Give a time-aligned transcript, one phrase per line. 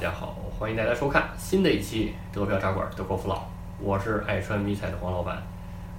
[0.00, 3.42] 大家好欢迎大家收看新的一期德票茶馆德国福佬，
[3.80, 5.42] 我是爱穿迷彩的黄老板，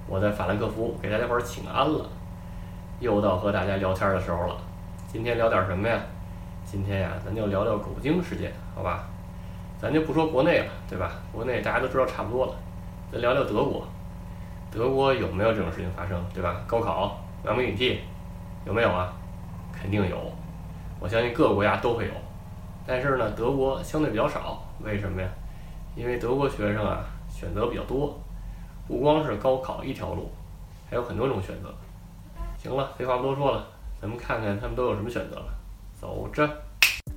[0.06, 2.08] 我在法兰克福给大家伙儿请安了，
[2.98, 4.56] 又到和大家聊天的时候了。
[5.06, 6.00] 今天聊点什么呀？
[6.64, 9.04] 今天呀，咱就聊聊狗精事件，好吧？
[9.78, 11.12] 咱就不说国内了，对吧？
[11.30, 12.54] 国内大家都知道差不多了，
[13.12, 13.86] 咱聊聊德国。
[14.70, 16.62] 德国有没有这种事情发生，对吧？
[16.66, 18.00] 高考完美女替
[18.64, 19.12] 有没有啊？
[19.70, 20.32] 肯定有，
[20.98, 22.12] 我相信各个国家都会有。
[22.86, 25.28] 但是呢，德国相对比较少，为什么呀？
[25.96, 28.18] 因为德国学生啊选择比较多，
[28.86, 30.30] 不光是高考一条路，
[30.88, 31.74] 还有很多种选择。
[32.62, 33.66] 行了，废话不多说了，
[34.00, 35.46] 咱们看看他们都有什么选择了。
[36.00, 36.48] 走着。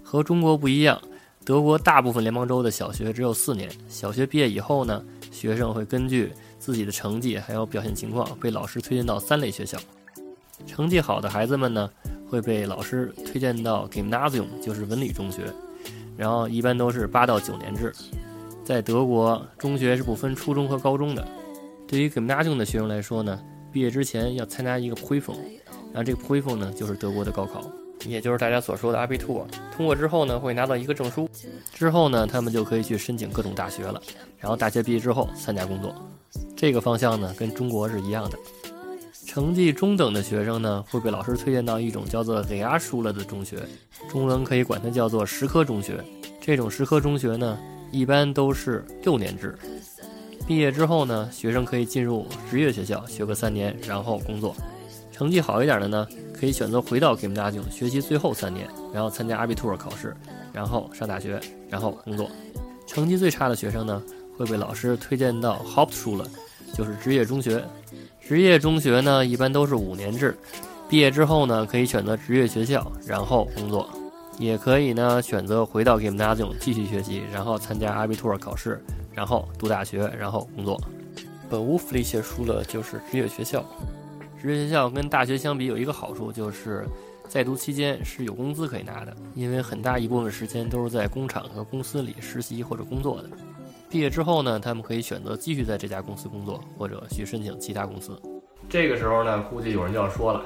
[0.03, 1.01] 和中国不一样，
[1.45, 9.77] 德国大部分联邦州的小学只有四年，小学毕业以后呢，学生会根据自己的成绩还有表现情况，被老师推荐到三类学校。
[10.65, 11.89] 成绩好的孩子们呢？
[12.33, 15.43] 会被老师推荐到 Gymnasium，就是文理中学，
[16.17, 17.93] 然后一般都是八到九年制。
[18.65, 21.23] 在德国，中学是不分初中和高中的。
[21.87, 23.39] 对于 Gymnasium 的学生来说呢，
[23.71, 25.37] 毕业之前要参加一个 Prüfung，
[25.93, 27.61] 然后这个 Prüfung 呢就是德国的高考，
[28.07, 29.45] 也就是大家所说的 Abitur。
[29.77, 31.29] 通过之后呢，会拿到一个证书，
[31.71, 34.01] 之后呢，他们就可以去申请各种大学了。
[34.39, 35.93] 然后大学毕业之后参加工作，
[36.55, 38.39] 这个方向呢跟中国是一样的。
[39.33, 43.57] 成绩中等的学生呢，会被老师推荐到一种叫做 z a s h u l 的中学，
[44.07, 46.03] 中文可以管它叫做实科中学。
[46.39, 47.57] 这种实科中学呢，
[47.89, 49.57] 一般都是六年制。
[50.45, 54.55] 毕业之后呢，学生可以进入职业学校学个三年，然后工作。
[55.11, 60.15] 成绩好一点的呢，可以选择回到 Gymnasium 学习最后三年，然后参加 Abitur 考试，
[60.53, 62.29] 然后上大学，然后工作。
[62.85, 63.99] 成绩最差的学生呢，
[64.37, 66.23] 会被老师推荐到 Hauptschule，
[66.75, 67.63] 就是职业中学。
[68.25, 70.35] 职业中学呢，一般都是五年制，
[70.87, 73.89] 毕业之后呢，可以选择职业学校，然后工作，
[74.39, 78.81] 也可以呢选择回到 Gymnasium 继续学习，然后参加 Abitur 考试，
[79.13, 80.79] 然后读大学，然后工作。
[81.49, 83.63] 本乌弗利写书了就是职业学校，
[84.41, 86.85] 职业学校跟大学相比有一个好处，就是
[87.27, 93.29] 在读期间是有工资可以拿的，因为很大一部分时间都是在工厂和公司里实习或者工作的。
[93.93, 98.19] 毕业之后呢，他们可以选择继续在这家公司工作，或者去申请其他公司。
[98.67, 100.41] 这个时候呢，估计有人就要说了，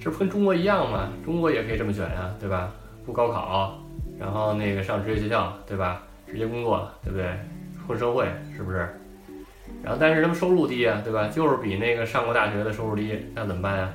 [0.00, 1.12] 这不跟中国一样吗？
[1.24, 2.74] 中国也可以这么选呀，对吧？
[3.06, 3.78] 不高考，
[4.18, 6.02] 然后那个上职业学校，对吧？
[6.26, 7.30] 直接工作，对不对？
[7.86, 8.26] 混社会
[8.56, 8.78] 是不是？
[9.84, 11.28] 然后但是他们收入低啊，对吧？
[11.28, 13.94] 就是比那个上过大学的收入低，那怎么办呀？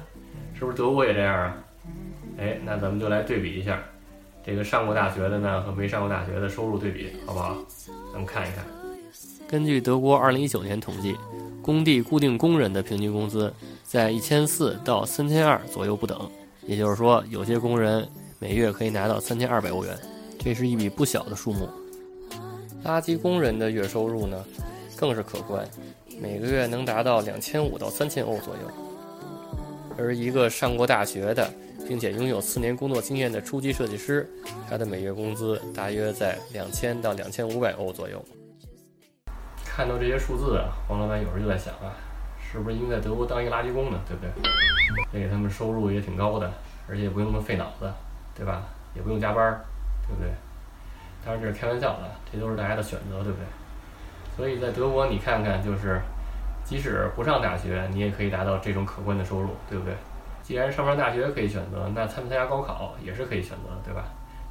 [0.57, 1.57] 是不是德国也这样啊？
[2.39, 3.77] 哎，那咱们就来对比一下，
[4.45, 7.53] 这个上过大学的呢和没上过大学的收入对比，好不好？
[8.13, 8.63] 咱们看一看。
[9.50, 11.16] 根据德国2019年统计，
[11.62, 13.52] 工地固定工人的平均工资
[13.84, 16.30] 在1400到3200左右不等。
[16.66, 18.06] 也就是说，有些工人
[18.40, 19.97] 每月可以拿到3200欧元，
[20.38, 21.69] 这是一笔不小的数目。
[22.84, 24.44] 垃圾工人的月收入呢，
[24.97, 25.66] 更是可观，
[26.19, 28.72] 每个月能达到2500到3000欧左右。
[29.97, 31.50] 而一个上过大学的，
[31.88, 34.29] 并且拥有四年工作经验的初级设计师，
[34.69, 38.24] 他的每月工资大约在2000到2500欧左右。
[39.77, 41.93] 看到这些数字啊，黄老板有时候就在想啊，
[42.41, 43.99] 是不是应该在德国当一个垃圾工呢？
[44.07, 44.51] 对不对？
[45.13, 46.51] 这给他们收入也挺高的，
[46.89, 47.87] 而且也不用那么费脑子，
[48.33, 48.63] 对吧？
[48.95, 49.61] 也不用加班，
[50.07, 50.31] 对不对？
[51.23, 53.45] 当然这是开玩笑的，这都是大家的选择，对不对？
[54.35, 56.01] 所以在德国，你看看，就是
[56.63, 59.93] 即使不上大学，你也可以达到这种可观的收入，对不对？
[60.41, 64.05] 既然上不上大学可以选择，那参不参加高考也是可以选择的，对吧？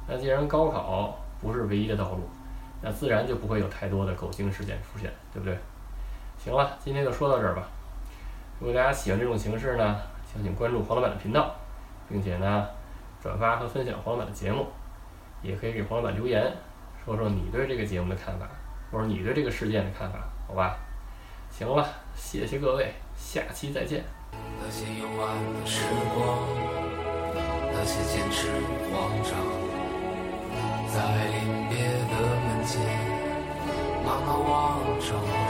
[0.07, 2.29] 那既然高考不是唯一的道路。
[2.81, 5.57] 那自然就不会有太多的狗精事件出现，对不对？
[6.37, 7.63] 行了，今天就说到这儿吧。
[8.59, 9.97] 如果大家喜欢这种形式呢，
[10.31, 11.55] 请请关注黄老板的频道，
[12.07, 12.67] 并且呢
[13.21, 14.67] 转发和分享黄老板的节目，
[15.41, 16.51] 也可以给黄老板留言，
[17.03, 18.47] 说说你对这个节目的看法，
[18.91, 20.77] 或者你对这个事件的看法，好吧？
[21.49, 24.03] 行了，谢谢各位，下期再见。
[24.61, 25.81] 那些幽暗的时
[26.13, 26.37] 光，
[27.73, 28.47] 那些坚持
[28.91, 29.33] 慌张，
[30.93, 32.46] 在临别的。
[34.05, 35.46] 妈妈望着我。